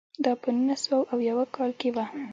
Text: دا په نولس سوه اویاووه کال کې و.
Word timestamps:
دا 0.23 0.31
په 0.41 0.47
نولس 0.55 0.79
سوه 0.85 0.99
اویاووه 1.13 1.45
کال 1.55 1.71
کې 1.79 1.89
و. 1.93 1.97